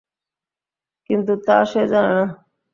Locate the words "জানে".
1.91-2.13